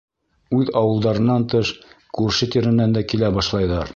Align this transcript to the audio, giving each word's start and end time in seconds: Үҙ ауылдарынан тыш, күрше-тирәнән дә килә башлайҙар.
Үҙ 0.59 0.71
ауылдарынан 0.79 1.45
тыш, 1.55 1.73
күрше-тирәнән 2.19 2.99
дә 2.99 3.07
килә 3.13 3.33
башлайҙар. 3.39 3.89